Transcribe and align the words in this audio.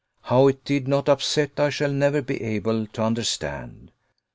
How 0.23 0.47
it 0.47 0.65
did 0.65 0.87
not 0.87 1.07
upset 1.07 1.59
I 1.59 1.69
shall 1.69 1.91
never 1.91 2.23
be 2.23 2.41
able 2.41 2.87
to 2.87 3.03
understand. 3.03 3.91